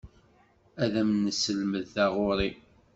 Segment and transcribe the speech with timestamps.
[0.83, 2.51] Ad am-nesselmed taɣuri.